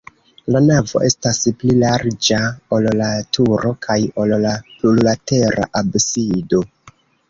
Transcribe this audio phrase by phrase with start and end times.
[0.53, 2.41] La navo estas pli larĝa,
[2.79, 6.69] ol la turo kaj ol la plurlatera absido.